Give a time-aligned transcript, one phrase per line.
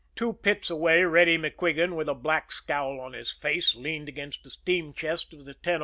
[0.15, 4.49] Two pits away, Reddy MacQuigan, with a black scowl on his face, leaned against the
[4.49, 5.79] steam chest of the 1004.